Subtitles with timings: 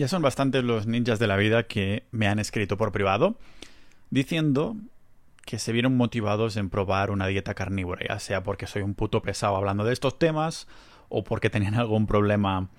[0.00, 3.36] Ya son bastantes los ninjas de la vida que me han escrito por privado
[4.08, 4.74] diciendo
[5.44, 9.20] que se vieron motivados en probar una dieta carnívora, ya sea porque soy un puto
[9.20, 10.68] pesado hablando de estos temas
[11.10, 12.70] o porque tenían algún problema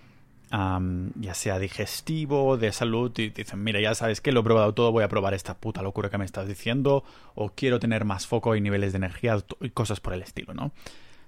[0.49, 4.91] ya sea digestivo, de salud, y dicen, mira, ya sabes que lo he probado todo,
[4.91, 7.03] voy a probar esta puta locura que me estás diciendo,
[7.35, 10.71] o quiero tener más foco y niveles de energía y cosas por el estilo, ¿no?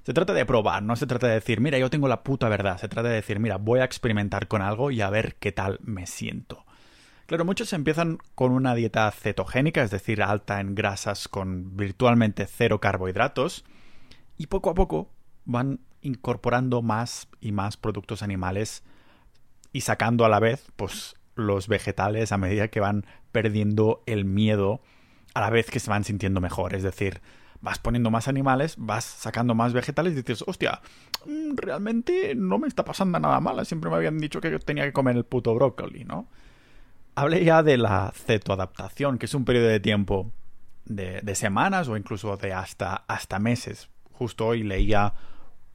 [0.03, 2.77] Se trata de probar, no se trata de decir, mira, yo tengo la puta verdad,
[2.77, 5.79] se trata de decir, mira, voy a experimentar con algo y a ver qué tal
[5.81, 6.65] me siento.
[7.25, 12.81] Claro, muchos empiezan con una dieta cetogénica, es decir, alta en grasas con virtualmente cero
[12.81, 13.63] carbohidratos,
[14.37, 15.09] y poco a poco
[15.45, 18.83] van incorporando más y más productos animales
[19.71, 24.81] y sacando a la vez pues los vegetales a medida que van perdiendo el miedo
[25.33, 27.21] a la vez que se van sintiendo mejor, es decir,
[27.63, 30.81] vas poniendo más animales, vas sacando más vegetales y dices, hostia,
[31.25, 34.83] mm, realmente no me está pasando nada mal, siempre me habían dicho que yo tenía
[34.83, 36.27] que comer el puto brócoli, ¿no?
[37.15, 40.29] Hablé ya de la cetoadaptación, que es un periodo de tiempo
[40.83, 43.87] de, semanas o incluso de hasta, hasta meses.
[44.11, 45.13] Justo hoy leía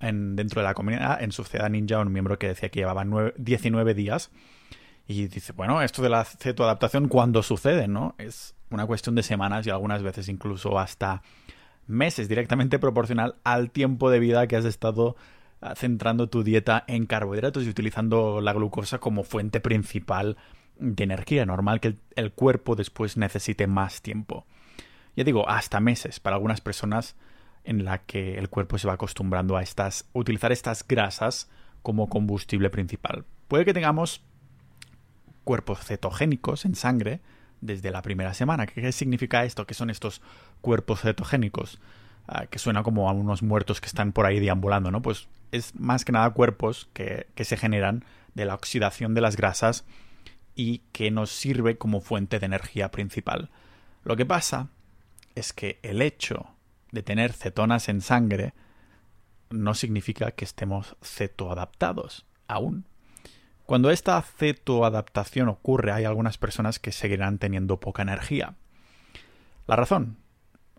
[0.00, 3.94] en, dentro de la comunidad, en Sociedad Ninja, un miembro que decía que llevaba 19
[3.94, 4.30] días.
[5.06, 7.88] Y dice, bueno, esto de la cetoadaptación, ¿cuándo sucede?
[7.88, 8.14] ¿No?
[8.18, 11.22] Es una cuestión de semanas y algunas veces incluso hasta
[11.88, 15.16] meses, directamente proporcional al tiempo de vida que has estado
[15.60, 20.36] ah, centrando tu dieta en carbohidratos y utilizando la glucosa como fuente principal
[20.78, 21.44] de energía.
[21.46, 24.46] Normal que el, cuerpo después necesite más tiempo.
[25.16, 27.16] Ya digo, hasta meses para algunas personas
[27.64, 31.50] en la que el cuerpo se va acostumbrando a estas, utilizar estas grasas
[31.82, 33.24] como combustible principal.
[33.48, 34.22] Puede que tengamos
[35.44, 37.20] cuerpos cetogénicos en sangre,
[37.60, 38.66] desde la primera semana.
[38.66, 39.66] ¿Qué significa esto?
[39.66, 40.20] ¿Qué son estos
[40.60, 41.80] cuerpos cetogénicos?
[42.26, 45.00] Ah, que suena como a unos muertos que están por ahí deambulando, ¿no?
[45.00, 49.36] Pues es más que nada cuerpos que, que se generan de la oxidación de las
[49.36, 49.84] grasas
[50.54, 53.50] y que nos sirve como fuente de energía principal.
[54.04, 54.68] Lo que pasa
[55.34, 56.48] es que el hecho
[56.92, 58.54] de tener cetonas en sangre
[59.50, 62.84] no significa que estemos cetoadaptados aún.
[63.68, 68.54] Cuando esta cetoadaptación ocurre, hay algunas personas que seguirán teniendo poca energía.
[69.66, 70.16] La razón,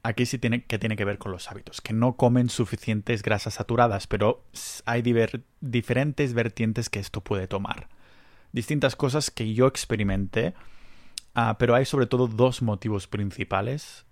[0.01, 3.53] aquí sí tiene que tiene que ver con los hábitos, que no comen suficientes grasas
[3.53, 4.43] saturadas, pero
[4.85, 5.03] hay
[5.61, 7.89] diferentes vertientes que esto puede tomar.
[8.53, 10.55] Distintas cosas que yo experimenté,
[11.35, 14.07] ah, pero hay sobre todo dos motivos principales.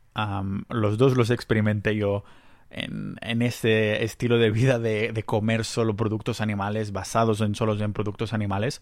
[0.70, 2.26] los dos los experimenté yo
[2.70, 7.80] en, en este estilo de vida de, de, comer solo productos animales, basados en solos
[7.82, 8.82] en productos animales.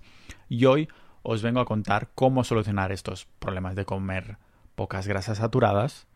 [0.49, 0.87] Y hoy
[1.21, 4.37] os vengo a contar cómo solucionar estos problemas de comer
[4.75, 6.07] pocas grasas saturadas.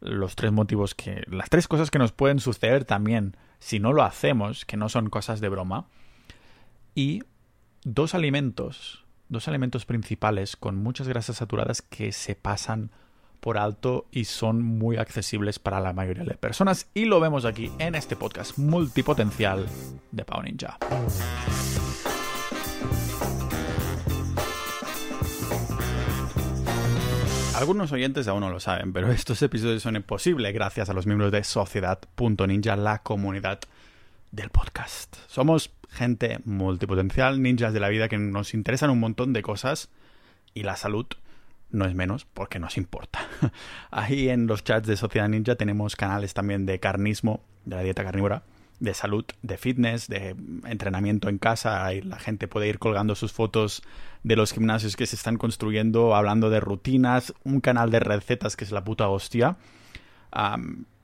[0.00, 1.22] Los tres motivos que.
[1.28, 5.08] las tres cosas que nos pueden suceder también si no lo hacemos, que no son
[5.08, 5.86] cosas de broma.
[6.94, 7.22] Y
[7.84, 12.90] dos alimentos, dos alimentos principales con muchas grasas saturadas que se pasan
[13.42, 16.86] por alto y son muy accesibles para la mayoría de personas.
[16.94, 19.66] Y lo vemos aquí en este podcast multipotencial
[20.12, 20.78] de Pau Ninja.
[27.56, 31.32] Algunos oyentes aún no lo saben, pero estos episodios son imposibles gracias a los miembros
[31.32, 33.58] de Sociedad.ninja, la comunidad
[34.30, 35.16] del podcast.
[35.26, 39.90] Somos gente multipotencial, ninjas de la vida que nos interesan un montón de cosas
[40.54, 41.06] y la salud
[41.72, 43.26] no es menos porque nos importa.
[43.90, 48.04] Ahí en los chats de Sociedad Ninja tenemos canales también de carnismo, de la dieta
[48.04, 48.44] carnívora,
[48.78, 51.84] de salud, de fitness, de entrenamiento en casa.
[51.84, 53.82] Ahí la gente puede ir colgando sus fotos
[54.22, 58.64] de los gimnasios que se están construyendo, hablando de rutinas, un canal de recetas que
[58.64, 59.56] es la puta hostia.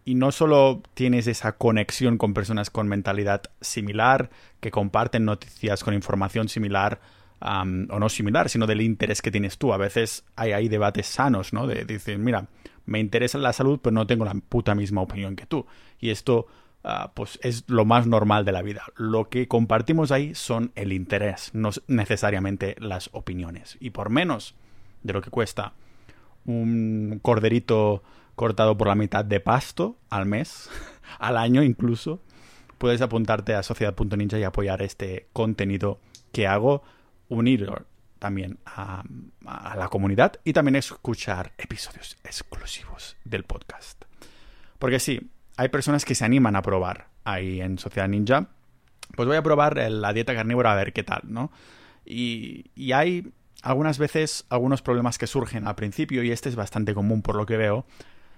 [0.05, 4.31] y no solo tienes esa conexión con personas con mentalidad similar,
[4.61, 7.01] que comparten noticias con información similar,
[7.41, 9.73] o no similar, sino del interés que tienes tú.
[9.73, 11.67] A veces hay, debates sanos, ¿no?
[11.67, 12.49] De, decir, mira,
[12.87, 15.67] me interesa la salud, pero no tengo la puta misma opinión que tú.
[16.01, 16.47] Y esto,
[16.85, 18.83] ah, pues, es lo más normal de la vida.
[18.97, 23.77] Lo que compartimos ahí son el interés, no necesariamente las opiniones.
[23.81, 24.55] Y por menos
[25.03, 25.75] de lo que cuesta
[26.45, 28.03] un corderito
[28.35, 30.71] cortado por la mitad de pasto al mes,
[31.19, 32.21] al año incluso,
[32.79, 35.99] puedes apuntarte a sociedad.ninja y apoyar este contenido
[36.33, 36.83] que hago
[37.29, 37.71] unir
[38.19, 39.05] también a,
[39.77, 44.05] la comunidad y también escuchar episodios exclusivos del podcast.
[44.79, 48.49] Porque sí, hay personas que se animan a probar ahí en Sociedad Ninja.
[49.17, 51.51] Pues voy a probar la dieta carnívora a ver qué tal, ¿no?
[52.05, 53.33] Y, y hay
[53.63, 57.47] algunas veces algunos problemas que surgen al principio y este es bastante común por lo
[57.47, 57.87] que veo.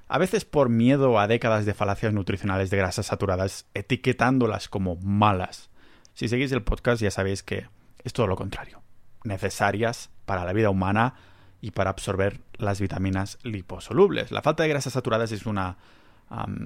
[0.09, 5.71] A veces por miedo a décadas de falacias nutricionales de grasas saturadas, etiquetándolas como malas.
[6.15, 7.69] Si seguís el podcast ya sabéis que
[8.05, 8.83] es todo lo contrario.
[9.23, 11.15] necesarias para la vida humana
[11.61, 14.31] y para absorber las vitaminas liposolubles.
[14.31, 15.77] La falta de grasas saturadas es una,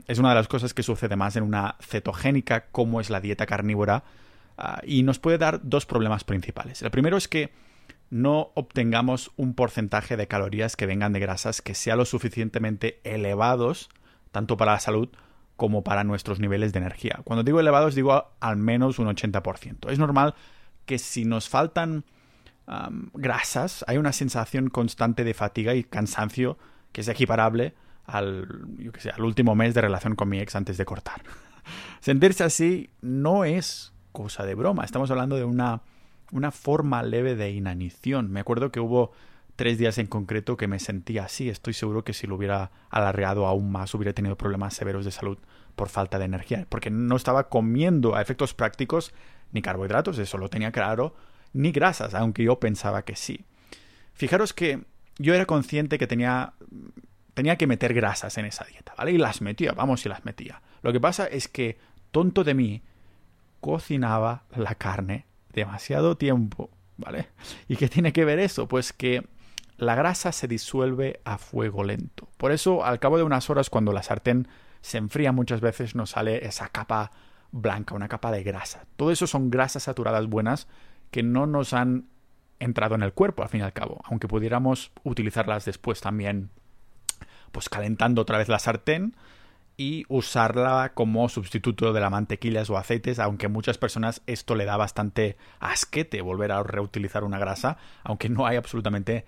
[0.06, 3.46] es una de las cosas que sucede más en una cetogénica como es la dieta
[3.46, 4.04] carnívora
[4.56, 6.82] ah, y nos puede dar dos problemas principales.
[6.82, 7.52] El primero es que
[8.10, 13.88] no obtengamos un porcentaje de calorías que vengan de grasas que sea lo suficientemente elevados
[14.30, 15.08] tanto para la salud
[15.56, 17.20] como para nuestros niveles de energía.
[17.24, 19.90] Cuando digo elevados digo al menos un 80%.
[19.90, 20.34] Es normal
[20.86, 22.04] que si nos faltan
[23.12, 26.56] grasas, hay una sensación constante de fatiga y cansancio
[26.92, 27.74] que es equiparable
[28.06, 28.66] al,
[29.14, 31.22] al último mes de relación con mi ex antes de cortar.
[32.00, 34.84] Sentirse así no es cosa de broma.
[34.84, 35.82] Estamos hablando de una,
[36.32, 38.30] una forma leve de inanición.
[38.30, 39.12] Me acuerdo que hubo
[39.56, 41.48] tres días en concreto que me sentía así.
[41.48, 45.38] Estoy seguro que si lo hubiera alargado aún más hubiera tenido problemas severos de salud
[45.74, 46.66] por falta de energía.
[46.68, 49.12] Porque no estaba comiendo a efectos prácticos
[49.54, 51.14] ni carbohidratos, eso lo tenía claro,
[51.54, 53.46] ni grasas, aunque yo pensaba que sí.
[54.12, 54.84] Fijaros que
[55.16, 56.52] yo era consciente que tenía
[57.34, 59.12] tenía que meter grasas en esa dieta, ¿vale?
[59.12, 60.62] Y las metía, vamos, y las metía.
[60.82, 61.78] Lo que pasa es que,
[62.12, 62.82] tonto de mí,
[63.60, 67.28] cocinaba la carne demasiado tiempo, ¿vale?
[67.68, 68.68] ¿Y qué tiene que ver eso?
[68.68, 69.26] Pues que
[69.76, 72.28] la grasa se disuelve a fuego lento.
[72.36, 74.46] Por eso, al cabo de unas horas, cuando la sartén
[74.80, 77.10] se enfría, muchas veces nos sale esa capa
[77.54, 78.84] blanca, una capa de grasa.
[78.96, 80.66] Todo eso son grasas saturadas buenas
[81.10, 82.06] que no nos han
[82.58, 86.50] entrado en el cuerpo, al fin y al cabo, aunque pudiéramos utilizarlas después también,
[87.52, 89.14] pues calentando otra vez la sartén
[89.76, 94.64] y usarla como sustituto de la mantequillas o aceites, aunque a muchas personas esto le
[94.64, 99.24] da bastante asquete volver a reutilizar una grasa, aunque no hay absolutamente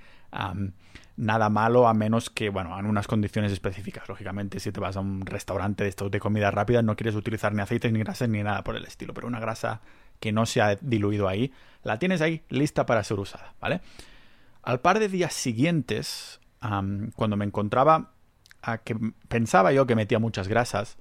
[1.16, 4.08] nada malo a menos que, bueno, en unas condiciones específicas.
[4.08, 7.54] Lógicamente, si te vas a un restaurante de estos de comida rápida, no quieres utilizar
[7.54, 9.80] ni aceites ni grasas ni nada por el estilo, pero una grasa
[10.20, 11.52] que no se ha diluido ahí,
[11.82, 13.80] la tienes ahí lista para ser usada, ¿vale?
[14.62, 16.40] Al par de días siguientes,
[17.14, 18.10] cuando me encontraba
[18.62, 18.96] a que
[19.28, 20.96] pensaba yo que metía muchas grasas,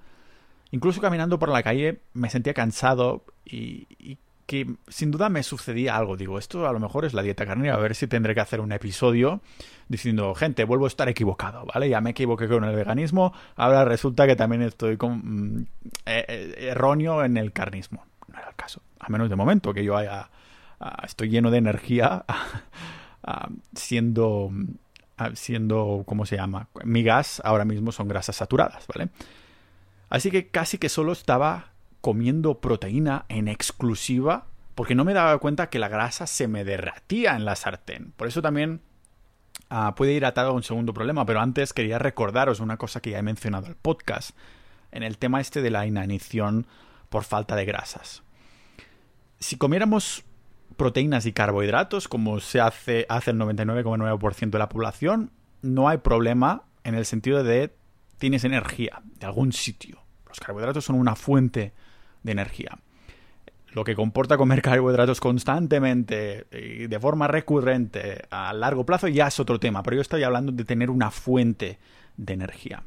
[0.72, 6.18] incluso caminando por la calle me sentía cansado y, que sin duda me sucedía algo.
[6.18, 8.62] Digo, esto a lo mejor es la dieta carnívora, a ver si tendré que hacer
[8.62, 9.42] un episodio
[9.88, 11.90] diciendo, gente, vuelvo a estar equivocado, ¿vale?
[11.90, 15.66] Ya me equivoqué con el veganismo, ahora resulta que también estoy con, mm,
[16.06, 18.06] eh, eh, erróneo en el carnismo.
[18.28, 20.30] No era el caso a menos de momento que yo haya,
[20.80, 22.26] ah, estoy lleno de energía
[23.24, 24.52] ah, siendo,
[25.18, 26.68] ah, siendo, ¿cómo se llama?
[26.84, 29.10] Mi gas ahora mismo son grasas saturadas, ¿vale?
[30.10, 31.72] Así que casi que solo estaba
[32.06, 37.36] comiendo proteína en exclusiva porque no me daba cuenta que la grasa se me derratía
[37.36, 38.14] en la sartén.
[38.16, 38.82] Por eso también
[39.96, 43.20] puede ir atado a un segundo problema, pero antes quería recordaros una cosa que ya
[43.20, 44.38] he mencionado en el podcast,
[44.92, 46.68] en el tema este de la inanición
[47.10, 48.22] por falta de grasas
[49.40, 50.24] si comiéramos
[50.78, 55.32] proteínas y carbohidratos, como se hace, hace el 99,9% de la población,
[55.62, 57.74] no hay problema en el sentido de
[58.18, 60.00] tienes energía de algún sitio.
[60.28, 61.74] Los carbohidratos son una fuente
[62.26, 62.78] de energía.
[63.72, 69.40] Lo que comporta comer carbohidratos constantemente y de forma recurrente a largo plazo ya es
[69.40, 71.78] otro tema, pero yo estoy hablando de tener una fuente
[72.18, 72.84] de energía.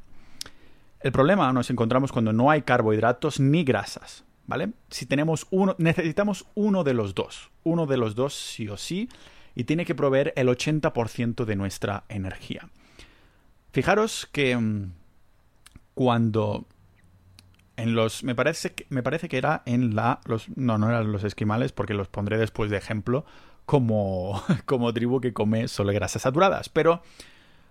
[1.01, 4.25] El problema nos encontramos cuando no hay carbohidratos ni grasas.
[4.49, 4.73] ¿vale?
[4.91, 9.09] Si tenemos uno, necesitamos uno de los dos, uno de los dos sí o sí,
[9.55, 12.69] y tiene que proveer el 80% de nuestra energía.
[13.73, 14.93] Fijaros que mm,
[15.95, 16.67] cuando
[17.79, 21.11] en los me parece que, me parece que era en la los no no eran
[21.13, 23.25] los esquimales porque los pondré después de ejemplo
[23.65, 27.03] como como tribu que come solo grasas saturadas, pero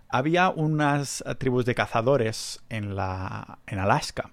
[0.10, 4.32] había unas tribus de cazadores en la en Alaska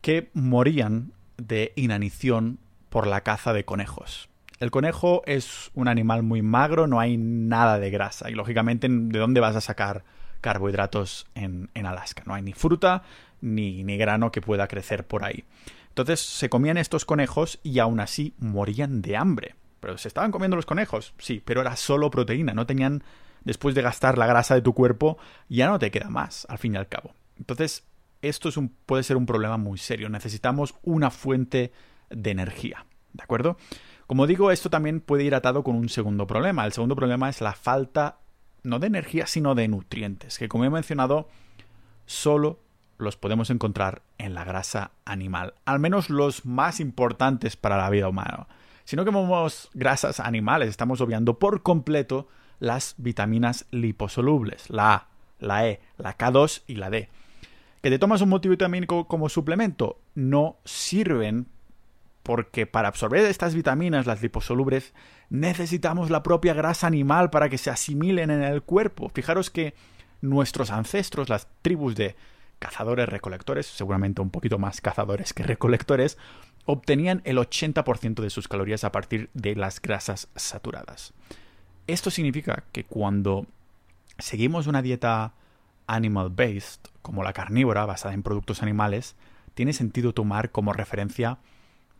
[0.00, 2.58] que morían de inanición
[2.88, 4.30] por la caza de conejos.
[4.60, 9.18] El conejo es un animal muy magro, no hay nada de grasa y lógicamente ¿de
[9.18, 10.04] dónde vas a sacar
[10.40, 12.22] carbohidratos en, Alaska?
[12.26, 13.02] No hay ni fruta
[13.40, 15.44] ni, ni grano que pueda crecer por ahí.
[15.88, 19.54] Entonces se comían estos conejos y aún así morían de hambre.
[19.80, 23.02] Pero se estaban comiendo los conejos, sí, pero era solo proteína, no tenían,
[23.44, 25.16] después de gastar la grasa de tu cuerpo,
[25.48, 27.14] ya no te queda más, al fin y al cabo.
[27.38, 27.84] Entonces,
[28.22, 30.08] esto es puede ser un problema muy serio.
[30.10, 31.72] Necesitamos una fuente
[32.10, 32.84] de energía.
[33.12, 33.56] ¿De acuerdo?
[34.06, 36.66] Como digo, esto también puede ir atado con un segundo problema.
[36.66, 38.18] El segundo problema es la falta
[38.62, 41.28] no de energía, sino de nutrientes, que como he mencionado,
[42.06, 42.58] solo
[42.98, 48.08] los podemos encontrar en la grasa animal, al menos los más importantes para la vida
[48.08, 48.46] humana.
[48.84, 55.68] Si no comemos grasas animales, estamos obviando por completo las vitaminas liposolubles, la A, la
[55.68, 57.08] E, la K2 y la D.
[57.82, 60.00] ¿Que te tomas un multivitamínico como suplemento?
[60.14, 61.46] No sirven
[62.22, 64.92] porque para absorber estas vitaminas, las liposolubles,
[65.30, 69.08] necesitamos la propia grasa animal para que se asimilen en el cuerpo.
[69.08, 69.74] Fijaros que
[70.20, 72.16] nuestros ancestros, las tribus de
[72.58, 76.18] cazadores recolectores, seguramente un poquito más cazadores que recolectores,
[76.66, 81.14] obtenían el 80% de sus calorías a partir de las grasas saturadas.
[81.86, 83.46] Esto significa que cuando
[84.18, 85.32] seguimos una dieta
[85.86, 89.16] animal-based, como la carnívora, basada en productos animales,
[89.54, 91.38] tiene sentido tomar como referencia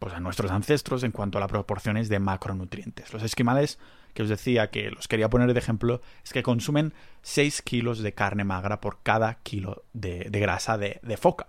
[0.00, 3.12] pues, a nuestros ancestros en cuanto a las proporciones de macronutrientes.
[3.12, 3.78] Los esquimales,
[4.14, 6.92] que os decía que los quería poner de ejemplo, es que consumen
[7.22, 11.46] 6 kilos de carne magra por cada kilo de, grasa de, foca.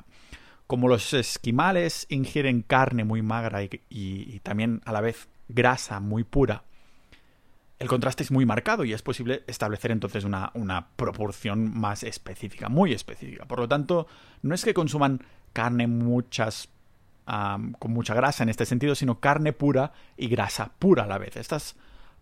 [0.67, 6.63] Como los esquimales ingieren carne muy magra y también a la vez grasa muy pura,
[7.81, 12.93] el contraste es muy marcado y es posible establecer entonces una, proporción más específica, muy
[12.93, 13.45] específica.
[13.45, 14.05] Por lo tanto,
[14.43, 16.69] no es que consuman carne muchas
[17.25, 21.37] con mucha grasa en este sentido, sino carne pura y grasa pura a la vez.
[21.37, 21.75] Estas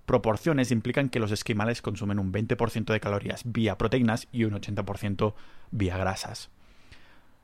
[0.06, 5.34] proporciones implican que los esquimales consumen un 20% de calorías vía proteínas y un 80%
[5.72, 6.50] vía grasas.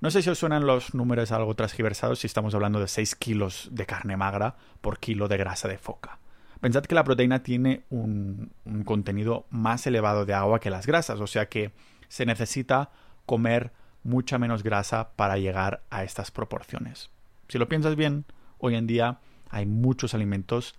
[0.01, 3.69] No sé si os suenan los números algo transgiversados si estamos hablando de 6 kilos
[3.71, 6.19] de carne magra por kilo de grasa de foca.
[6.59, 8.51] Pensad que la proteína tiene un,
[8.85, 11.71] contenido más elevado de agua que las grasas, o sea que
[12.07, 12.91] se necesita
[13.25, 13.71] comer
[14.03, 17.09] mucha menos grasa para llegar a estas proporciones.
[17.47, 18.25] Si lo piensas bien,
[18.57, 20.75] hoy en día hay muchos alimentos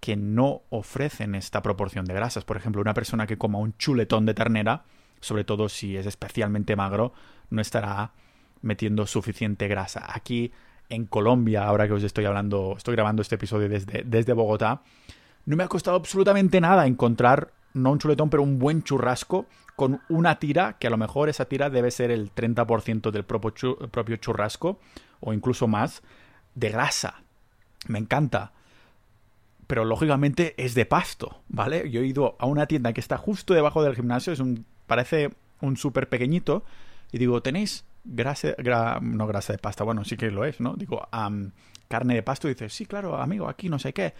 [0.00, 2.44] que no ofrecen esta proporción de grasas.
[2.44, 4.84] Por ejemplo, una persona que coma un chuletón de ternera,
[5.20, 7.12] sobre todo si es especialmente magro,
[7.50, 8.12] no estará
[8.60, 10.06] metiendo suficiente grasa.
[10.14, 10.52] Aquí
[10.88, 14.82] en Colombia, ahora que os estoy hablando, estoy grabando este episodio desde, desde Bogotá,
[15.46, 20.00] no me ha costado absolutamente nada encontrar, no un chuletón, pero un buen churrasco con
[20.08, 24.78] una tira, que a lo mejor esa tira debe ser el 30% del propio churrasco,
[25.24, 26.02] o incluso más,
[26.54, 27.22] de grasa.
[27.88, 28.52] Me encanta.
[29.66, 31.90] Pero lógicamente es de pasto, ¿vale?
[31.90, 35.30] Yo he ido a una tienda que está justo debajo del gimnasio, es un, parece
[35.60, 36.64] un súper pequeñito,
[37.10, 38.54] y digo, ¿tenéis grasa,
[39.00, 40.74] no grasa de pasta, bueno, sí que lo es, ¿no?
[40.74, 41.08] Digo,
[41.88, 44.12] carne de pasto, y dices, sí, claro, amigo, aquí no sé qué.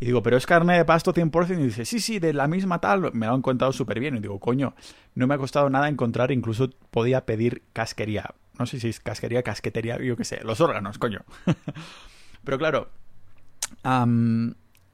[0.00, 1.58] Y digo, pero es carne de pasto 100%.
[1.58, 3.12] Y dice, sí, sí, de la misma tal.
[3.14, 4.16] Me lo han contado súper bien.
[4.16, 4.74] Y digo, coño,
[5.14, 6.32] no me ha costado nada encontrar.
[6.32, 8.34] Incluso podía pedir casquería.
[8.58, 10.40] No sé si es casquería, casquetería, yo qué sé.
[10.44, 11.20] Los órganos, coño.
[12.44, 12.88] pero claro,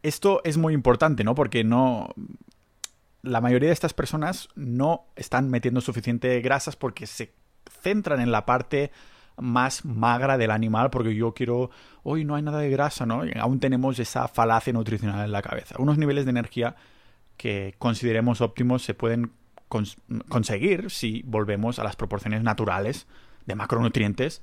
[0.02, 1.34] esto es muy importante, ¿no?
[1.34, 2.14] Porque no.
[3.22, 7.34] La mayoría de estas personas no están metiendo suficiente grasas porque se
[7.82, 8.90] centran en la parte
[9.36, 11.70] más magra del animal porque yo quiero,
[12.02, 13.22] hoy no hay nada de grasa, ¿no?
[13.40, 15.76] aún tenemos esa falacia nutricional en la cabeza.
[15.78, 16.76] Unos niveles de energía
[17.36, 19.32] que consideremos óptimos se pueden
[20.28, 23.06] conseguir si volvemos a las proporciones naturales
[23.46, 24.42] de macronutrientes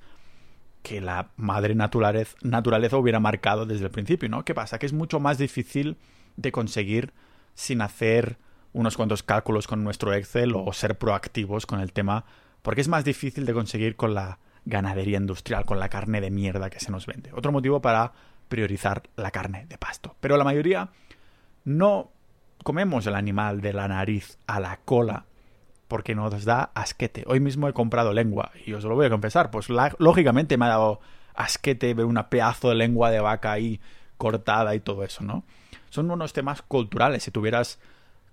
[0.84, 4.46] que la madre naturaleza, naturaleza hubiera marcado desde el principio, ¿no?
[4.46, 4.80] ¿Qué pasa?
[4.80, 5.98] Que es mucho más difícil
[6.38, 7.14] de conseguir
[7.56, 8.38] sin hacer
[8.74, 12.26] unos cuantos cálculos con nuestro Excel o ser proactivos con el tema,
[12.62, 16.70] porque es más difícil de conseguir con la ganadería industrial, con la carne de mierda
[16.70, 17.32] que se nos vende.
[17.34, 18.14] Otro motivo para
[18.50, 20.16] priorizar la carne de pasto.
[20.20, 20.90] Pero la mayoría
[21.66, 22.12] no
[22.64, 25.26] comemos el animal de la nariz a la cola
[25.88, 27.24] porque nos da asquete.
[27.28, 30.70] Hoy mismo he comprado lengua y os lo voy a confesar, pues lógicamente me ha
[30.70, 31.00] dado
[31.34, 33.80] asquete ver una pedazo de lengua de vaca ahí
[34.18, 35.44] cortada y todo eso, ¿no?
[35.90, 37.24] Son unos temas culturales.
[37.24, 37.80] Si tuvieras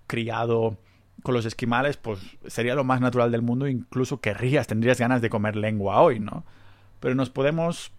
[0.06, 0.76] criado
[1.22, 5.30] con los esquimales, pues sería lo más natural del mundo, incluso querrías, tendrías ganas de
[5.30, 6.44] comer lengua hoy, ¿no?
[7.00, 7.92] Pero nos podemos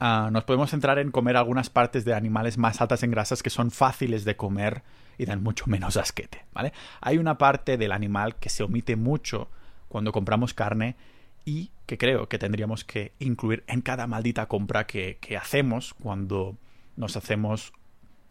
[0.00, 3.50] ah, nos podemos centrar en comer algunas partes de animales más altas en grasas que
[3.50, 4.82] son fáciles de comer
[5.18, 6.72] y dan mucho menos asquete, ¿vale?
[7.00, 9.48] Hay una parte del animal que se omite mucho
[9.88, 10.96] cuando compramos carne
[11.44, 16.56] y que creo que tendríamos que incluir en cada maldita compra que, que hacemos cuando
[16.96, 17.72] nos hacemos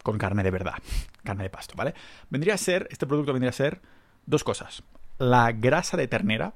[0.02, 0.74] con carne de verdad,
[1.24, 1.94] carne de pasto, ¿vale?
[2.30, 3.80] Vendría a ser, este producto vendría a ser
[4.26, 4.82] dos cosas.
[5.18, 6.54] La grasa de ternera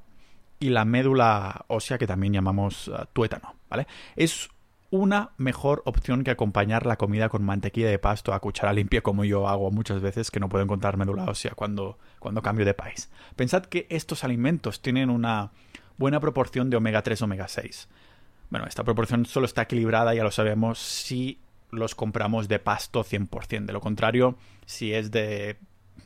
[0.59, 3.87] y la médula ósea que también llamamos uh, tuétano, ¿vale?
[4.17, 4.49] Es
[4.95, 9.25] una mejor opción que acompañar la comida con mantequilla de pasto a cuchara limpia como
[9.25, 13.11] yo hago muchas veces que no puedo encontrar médula ósea cuando, cuando cambio de país.
[13.35, 15.51] Pensad que estos alimentos tienen una
[15.97, 17.89] buena proporción de omega 3 omega 6.
[18.51, 21.41] Bueno, esta proporción solo está equilibrada, ya lo sabemos, si
[21.73, 23.65] los compramos de pasto 100%.
[23.65, 25.57] De lo contrario, si es de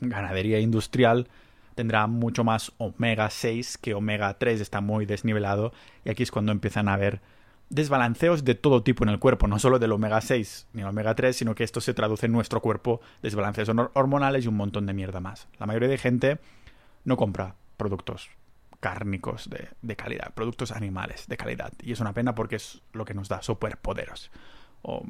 [0.01, 1.27] ganadería industrial,
[1.75, 6.51] tendrá mucho más omega 6 que omega 3, está muy desnivelado y aquí es cuando
[6.51, 7.21] empiezan a haber
[7.69, 11.15] desbalanceos de todo tipo en el cuerpo, no solo del omega 6 ni el omega
[11.15, 14.93] 3, sino que esto se traduce en nuestro cuerpo, desbalanceos hormonales y un montón de
[14.93, 15.47] mierda más.
[15.59, 16.39] La mayoría de gente
[17.05, 18.29] no compra productos
[18.79, 21.73] cárnicos de, calidad, productos animales de calidad.
[21.81, 24.31] Y es una pena porque es lo que nos da superpoderes
[24.81, 25.03] o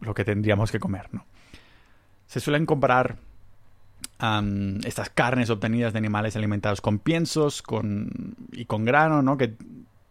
[0.00, 1.24] lo que tendríamos que comer, ¿no?
[2.26, 3.16] Se suelen comparar
[4.84, 9.36] estas carnes obtenidas de animales alimentados con piensos con, y con grano, ¿no?
[9.36, 9.56] Que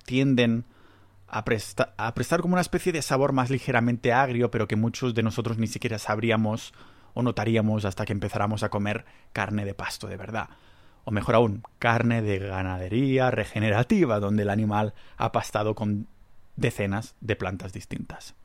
[0.05, 0.65] tienden
[1.31, 5.57] a, prestar como una especie de sabor más ligeramente agrio, pero que muchos de nosotros
[5.57, 6.73] ni siquiera sabríamos
[7.13, 10.49] o notaríamos hasta que empezáramos a comer carne de pasto de verdad.
[11.05, 16.07] O mejor aún, carne de ganadería regenerativa, donde el animal ha pastado con
[16.55, 18.35] decenas de plantas distintas.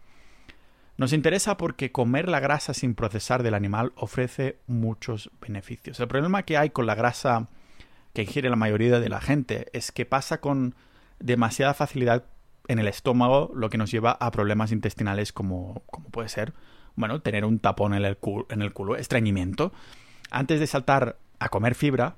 [0.96, 5.98] Nos interesa porque comer la grasa sin procesar del animal ofrece muchos beneficios.
[5.98, 7.48] El problema que hay con la grasa
[8.12, 10.76] que ingiere la mayoría de la gente es que pasa con
[11.18, 12.24] demasiada facilidad
[12.68, 16.54] en el estómago, lo que nos lleva a problemas intestinales como, como puede ser,
[16.96, 19.72] bueno, tener un tapón en el, culo, en el culo, estreñimiento.
[20.30, 22.16] Antes de saltar a comer fibra,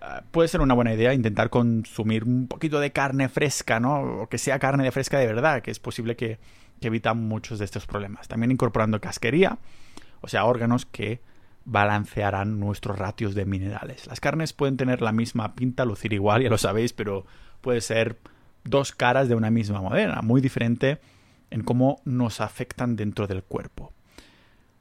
[0.00, 4.22] eh, puede ser una buena idea intentar consumir un poquito de carne fresca, ¿no?
[4.22, 6.38] O que sea carne de fresca de verdad, que es posible que
[6.80, 8.28] que evitan muchos de estos problemas.
[8.28, 9.58] También incorporando casquería,
[10.20, 11.20] o sea, órganos que
[11.64, 14.06] balancearán nuestros ratios de minerales.
[14.06, 17.24] Las carnes pueden tener la misma pinta, lucir igual, ya lo sabéis, pero
[17.60, 18.18] puede ser
[18.64, 21.00] dos caras de una misma moneda, muy diferente
[21.50, 23.92] en cómo nos afectan dentro del cuerpo.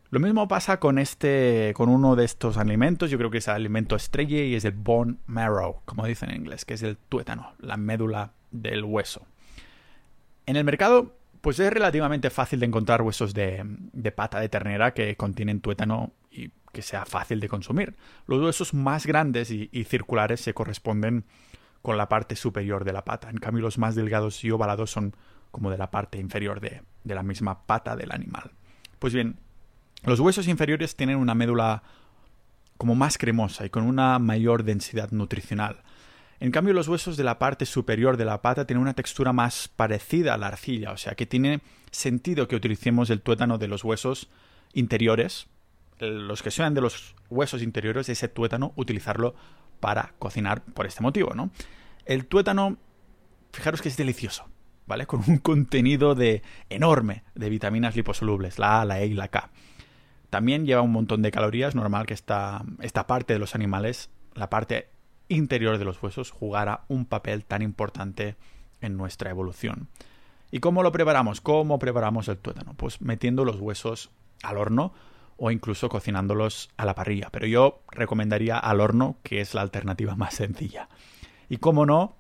[0.10, 3.56] Lo mismo pasa con este, con uno de estos alimentos, yo creo que es el
[3.56, 7.54] alimento estrella y es el bone marrow, como dicen en inglés, que es el tuétano,
[7.60, 9.26] la médula del hueso.
[10.46, 13.66] En el mercado pues es relativamente fácil de encontrar huesos de,
[14.16, 17.96] pata de ternera que contienen tuétano y que sea fácil de consumir.
[18.28, 21.26] Los huesos más grandes y, circulares se corresponden
[21.84, 23.30] con la parte superior de la pata.
[23.30, 25.16] En cambio, los más delgados y ovalados son
[25.52, 28.52] como de la parte inferior de, de la misma pata del animal.
[28.98, 29.38] Pues bien,
[30.04, 31.84] los huesos inferiores tienen una médula
[32.78, 35.84] como más cremosa y con una mayor densidad nutricional.
[36.40, 39.68] En cambio, los huesos de la parte superior de la pata tienen una textura más
[39.68, 41.62] parecida a la arcilla, o sea que tiene
[41.92, 44.30] sentido que utilicemos el tuétano de los huesos
[44.74, 45.48] interiores,
[46.00, 49.36] los que sean de los huesos interiores, ese tuétano, utilizarlo
[49.84, 51.50] para cocinar por este motivo, ¿no?
[52.06, 52.78] El tuétano,
[53.52, 54.46] fijaros que es delicioso,
[54.88, 55.06] ¿vale?
[55.06, 59.50] Con un contenido de enorme de vitaminas liposolubles, la A, la E y la K.
[60.30, 64.50] También lleva un montón de calorías, normal que esta, esta parte de los animales, la
[64.50, 64.88] parte
[65.28, 68.38] interior de los huesos jugara un papel tan importante
[68.80, 69.90] en nuestra evolución.
[70.50, 71.42] ¿Y cómo lo preparamos?
[71.42, 72.74] ¿Cómo preparamos el tuétano?
[72.76, 74.12] Pues metiendo los huesos
[74.44, 74.94] al horno
[75.44, 77.30] o incluso cocinándolos a la parrilla.
[77.32, 80.90] Pero yo recomendaría al horno, que es la alternativa más sencilla.
[81.50, 82.16] Y cómo no,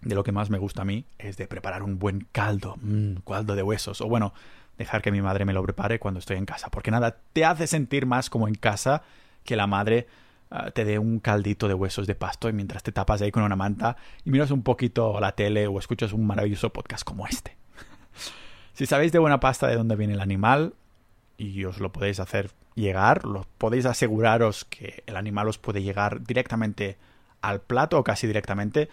[0.00, 3.16] de lo que más me gusta a mí es de preparar un buen caldo, mmm,
[3.26, 4.00] caldo de huesos.
[4.00, 4.32] O bueno,
[4.78, 6.70] dejar que mi madre me lo prepare cuando estoy en casa.
[6.70, 9.02] Porque nada, te hace sentir más como en casa
[9.44, 10.06] que la madre
[10.48, 13.42] Ah, te dé un caldito de huesos de pasto y mientras te tapas ahí con
[13.42, 17.56] una manta y miras un poquito la tele o escuchas un maravilloso podcast como este.
[18.72, 20.74] si sabéis de buena pasta de dónde viene el animal
[21.38, 26.22] y os lo podéis hacer llegar, lo, podéis aseguraros que el animal os puede llegar
[26.22, 26.98] directamente
[27.40, 28.88] al plato o casi directamente,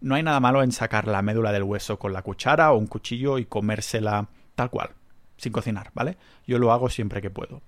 [0.00, 2.86] no hay nada malo en sacar la médula del hueso con la cuchara o un
[2.86, 4.90] cuchillo y comérsela tal cual,
[5.36, 6.16] sin cocinar, ¿vale?
[6.46, 7.62] Yo lo hago siempre que puedo.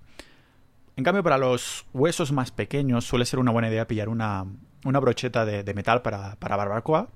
[0.96, 4.46] En cambio, para los huesos más pequeños suele ser una buena idea pillar una,
[4.84, 7.08] una brocheta de, metal para, para, barbacoa,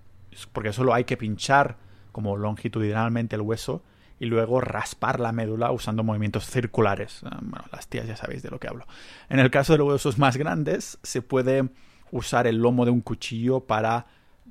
[0.52, 1.76] porque solo hay que pinchar
[2.12, 3.82] como longitudinalmente el hueso
[4.20, 7.22] y luego raspar la médula usando movimientos circulares.
[7.24, 8.86] Ah, bueno, las tías ya sabéis de lo que hablo.
[9.28, 11.70] En el caso de los huesos más grandes, se puede
[12.12, 14.06] usar el lomo de un cuchillo para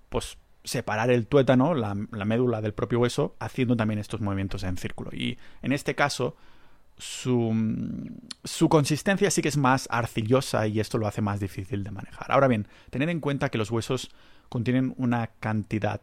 [0.10, 4.76] pues, separar el tuétano, la, la médula del propio hueso, haciendo también estos movimientos en
[4.76, 5.12] círculo.
[5.14, 6.36] Y en este caso,
[7.00, 7.56] su,
[8.44, 12.32] su, consistencia sí que es más arcillosa y esto lo hace más difícil de manejar.
[12.32, 14.12] Ahora bien, tened en cuenta que los huesos
[14.50, 16.02] contienen una cantidad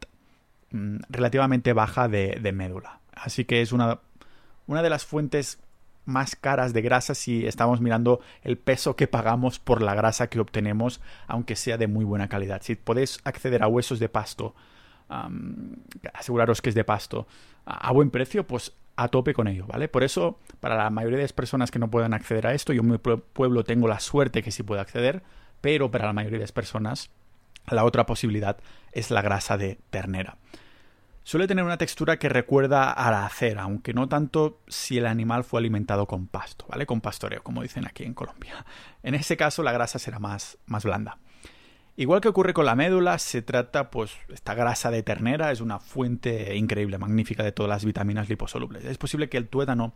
[0.70, 3.00] mm, relativamente baja de, de, médula.
[3.16, 3.98] Así que es una,
[4.68, 5.58] una de las fuentes
[6.04, 10.38] más caras de grasa si estamos mirando el peso que pagamos por la grasa que
[10.38, 12.62] obtenemos, aunque sea de muy buena calidad.
[12.62, 14.54] Si podéis acceder a huesos de pasto,
[16.14, 17.26] aseguraros que es de pasto,
[17.64, 19.88] a buen precio, pues a tope con ello, ¿vale?
[19.88, 22.82] Por eso, para la mayoría de las personas que no puedan acceder a esto, yo
[22.82, 25.22] en mi pueblo tengo la suerte que sí puedo acceder,
[25.60, 27.10] pero para la mayoría de las personas,
[27.68, 28.56] la otra posibilidad
[28.92, 30.38] es la grasa de ternera.
[31.26, 35.42] Suele tener una textura que recuerda a la acera, aunque no tanto si el animal
[35.42, 36.86] fue alimentado con pasto, ¿vale?
[36.86, 38.64] Con pastoreo, como dicen aquí en Colombia.
[39.02, 41.18] En ese caso, la grasa será más, más blanda.
[41.96, 45.80] Igual que ocurre con la médula, se trata, pues, esta grasa de ternera es una
[45.80, 48.84] fuente increíble, magnífica de todas las vitaminas liposolubles.
[48.84, 49.94] Es posible que el tuétano,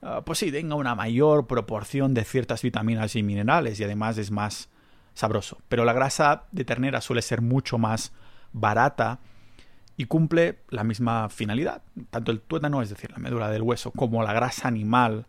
[0.00, 4.30] ah, pues sí, tenga una mayor proporción de ciertas vitaminas y minerales y además es
[4.30, 4.68] más
[5.12, 5.58] sabroso.
[5.68, 8.12] Pero la grasa de ternera suele ser mucho más
[8.52, 9.18] barata
[9.96, 11.82] y cumple la misma finalidad.
[12.10, 15.26] Tanto el tuétano, es decir, la médula del hueso, como la grasa animal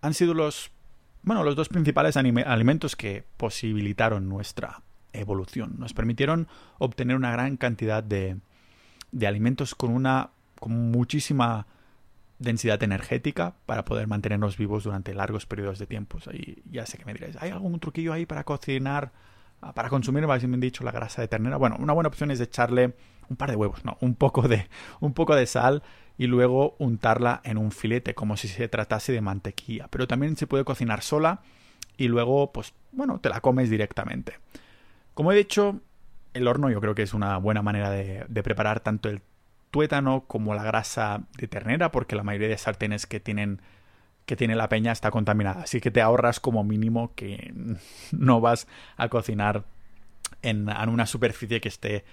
[0.00, 0.70] han sido los,
[1.22, 5.76] bueno, los dos principales alimentos que posibilitaron nuestra evolución.
[5.78, 8.38] Nos permitieron obtener una gran cantidad de,
[9.12, 11.66] de alimentos con una con muchísima
[12.38, 16.18] densidad energética para poder mantenernos vivos durante largos periodos de tiempo.
[16.32, 19.12] Y ya sé que me diréis, ¿hay algún truquillo ahí para cocinar,
[19.74, 21.56] para consumir, me han dicho, la grasa de ternera?
[21.56, 22.94] Bueno, una buena opción es echarle
[23.28, 24.68] un par de huevos, no, un poco de,
[25.00, 25.82] un poco de sal
[26.16, 29.88] y luego untarla en un filete, como si se tratase de mantequilla.
[29.88, 31.42] Pero también se puede cocinar sola
[31.96, 34.34] y luego, pues, bueno, te la comes directamente.
[35.14, 35.80] Como he dicho,
[36.34, 39.22] el horno yo creo que es una buena manera de, preparar tanto el
[39.70, 43.60] tuétano como la grasa de ternera, porque la mayoría de sartenes que tienen
[44.26, 45.62] que tiene la peña está contaminada.
[45.62, 47.52] Así que te ahorras como mínimo que
[48.12, 49.64] no vas a cocinar
[50.42, 52.04] en, una superficie que esté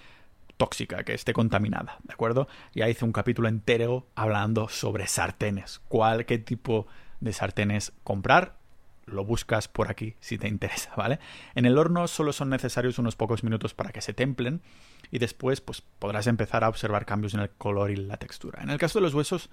[0.61, 2.47] tóxica, que esté contaminada, ¿de acuerdo?
[2.75, 6.85] Ya hice un capítulo entero hablando sobre sartenes, cuál, qué tipo
[7.19, 8.59] de sartenes comprar
[9.07, 11.17] lo buscas por aquí si te interesa, ¿vale?
[11.55, 14.61] En el horno solo son necesarios unos pocos minutos para que se templen
[15.09, 18.61] y después pues podrás empezar a observar cambios en el color y la textura.
[18.61, 19.49] En el caso de los huesos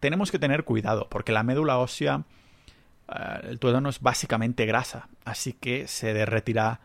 [0.00, 2.24] tenemos que tener cuidado porque la médula ósea,
[3.14, 6.80] eh, el tuétano es básicamente grasa, así que se derretirá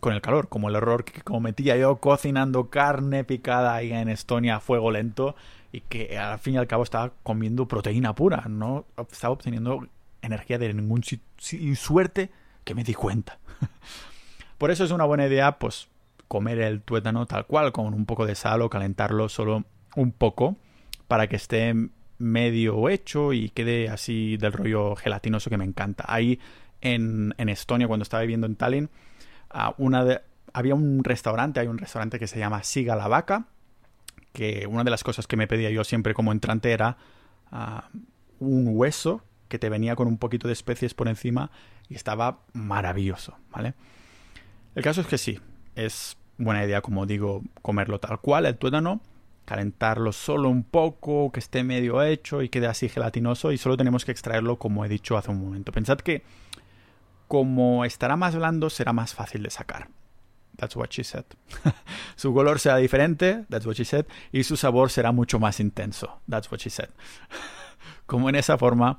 [0.00, 4.56] con el calor, como el error que cometía yo cocinando carne picada ahí en Estonia
[4.56, 5.34] a fuego lento
[5.72, 9.86] y que al fin y al cabo estaba comiendo proteína pura, no estaba obteniendo
[10.22, 11.02] energía de ningún.
[11.52, 12.30] Y suerte
[12.64, 13.38] que me di cuenta.
[14.58, 15.88] Por eso es una buena idea, pues,
[16.26, 19.64] comer el tuétano tal cual, con un poco de sal o calentarlo solo
[19.96, 20.56] un poco
[21.06, 21.74] para que esté
[22.18, 26.04] medio hecho y quede así del rollo gelatinoso que me encanta.
[26.06, 26.40] Ahí
[26.80, 28.90] en, Estonia, cuando estaba viviendo en Tallinn,
[29.50, 33.46] había un restaurante, hay un restaurante que se llama Siga la Vaca,
[34.32, 36.96] que una de las cosas que me pedía yo siempre como entrante era
[38.40, 41.50] un hueso que te venía con un poquito de especies por encima
[41.88, 43.74] y estaba maravilloso, ¿vale?
[44.74, 45.40] El caso es que sí,
[45.74, 49.00] es buena idea, como digo, comerlo tal cual, el tuétano,
[49.44, 54.04] calentarlo solo un poco, que esté medio hecho y quede así gelatinoso y solo tenemos
[54.04, 55.72] que extraerlo como he dicho hace un momento.
[55.72, 56.22] Pensad que
[57.28, 59.88] como estará más blando será más fácil de sacar.
[60.56, 61.24] That's what she said.
[62.16, 66.20] su color será diferente, that's what she said, y su sabor será mucho más intenso,
[66.28, 66.88] that's what she said.
[68.06, 68.98] como en esa forma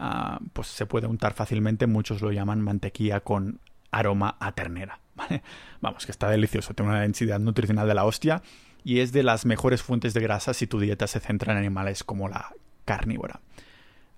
[0.00, 1.88] Ah, pues se puede untar fácilmente.
[1.88, 3.58] Muchos lo llaman mantequilla con
[3.90, 5.00] aroma a ternera.
[5.80, 8.42] Vamos, que está delicioso, tiene una densidad nutricional de la hostia
[8.84, 12.04] y es de las mejores fuentes de grasa si tu dieta se centra en animales
[12.04, 12.52] como la
[12.84, 13.40] carnívora.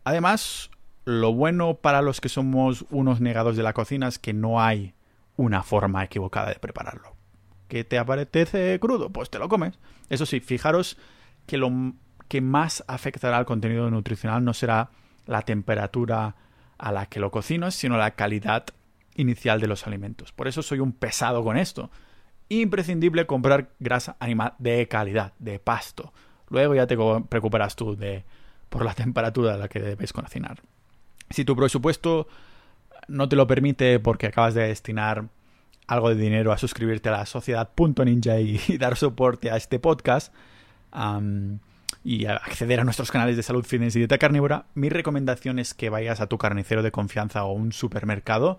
[0.04, 0.70] Además,
[1.10, 4.94] lo bueno para los que somos unos negados de la cocina es que no hay
[5.36, 7.16] una forma equivocada de prepararlo.
[7.68, 9.10] ¿Qué te apetece crudo?
[9.10, 9.78] Pues te lo comes.
[10.08, 10.98] Eso sí, fijaros
[11.46, 11.70] que lo
[12.28, 14.90] que más afectará al contenido nutricional no será
[15.26, 16.36] la temperatura
[16.78, 18.66] a la que lo cocino, sino la calidad
[19.16, 20.32] inicial de los alimentos.
[20.32, 21.90] Por eso soy un pesado con esto.
[22.48, 26.12] Imprescindible comprar grasa animal de calidad, de pasto.
[26.48, 28.24] Luego ya te preocuparás tú de
[28.68, 30.60] por la temperatura a la que debes cocinar.
[31.30, 32.28] Si tu presupuesto
[33.08, 35.28] no te lo permite porque acabas de destinar
[35.86, 40.32] algo de dinero a suscribirte a la sociedad.ninja y, y dar soporte a este podcast,
[42.02, 45.90] y acceder a nuestros canales de salud, fitness y dieta carnívora, mi recomendación es que
[45.90, 48.58] vayas a tu carnicero de confianza o un supermercado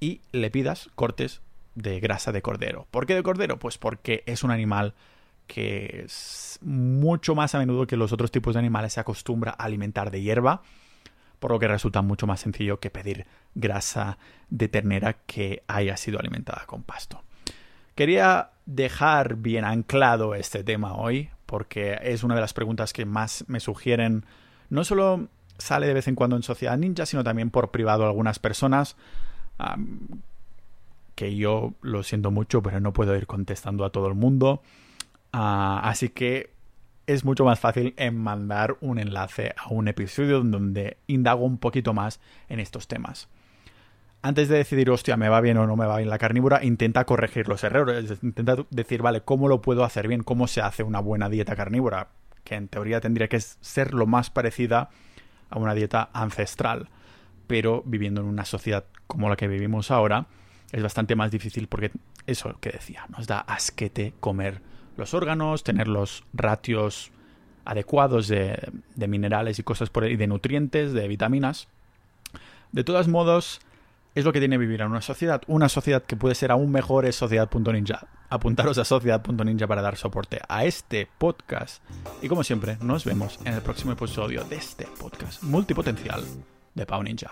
[0.00, 1.40] y le pidas cortes
[1.74, 2.86] de grasa de cordero.
[2.90, 3.58] ¿Por qué de cordero?
[3.58, 4.94] Pues porque es un animal
[5.46, 9.64] que es mucho más a menudo que los otros tipos de animales se acostumbra a
[9.64, 10.62] alimentar de hierba,
[11.38, 14.18] por lo que resulta mucho más sencillo que pedir grasa
[14.50, 17.22] de ternera que haya sido alimentada con pasto.
[17.94, 23.44] Quería dejar bien anclado este tema hoy, porque es una de las preguntas que más
[23.46, 24.24] me sugieren.
[24.70, 28.38] No solo sale de vez en cuando en Sociedad Ninja, sino también por privado algunas
[28.38, 28.96] personas.
[31.14, 34.62] que yo lo siento mucho, pero no puedo ir contestando a todo el mundo.
[35.32, 36.53] Ah, así que
[37.06, 41.92] es mucho más fácil en mandar un enlace a un episodio donde indago un poquito
[41.92, 43.28] más en estos temas
[44.24, 47.04] antes de decidir, hostia, me va bien o no me va bien la carnívora, intenta
[47.04, 48.22] corregir los errores.
[48.22, 50.22] Intenta decir, vale, ¿cómo lo puedo hacer bien?
[50.22, 52.08] ¿Cómo se hace una buena dieta carnívora?
[52.42, 54.88] Que en teoría tendría que ser lo más parecida
[55.50, 56.88] a una dieta ancestral.
[57.46, 60.24] Pero viviendo en una sociedad como la que vivimos ahora,
[60.72, 61.90] es bastante más difícil porque
[62.26, 64.62] eso que decía, nos da asquete comer
[64.96, 67.10] los órganos, tener los ratios
[67.64, 68.58] adecuados de,
[68.96, 71.68] minerales y cosas por y de nutrientes, de vitaminas.
[72.72, 73.60] De todos modos,
[74.14, 75.42] es lo que tiene vivir en una sociedad.
[75.46, 78.06] Una sociedad que puede ser aún mejor es sociedad.ninja.
[78.28, 81.82] Apuntaros a sociedad.ninja para dar soporte a este podcast.
[82.22, 86.24] Y como siempre, nos vemos en el próximo episodio de este podcast multipotencial
[86.74, 87.30] de Pau Ninja.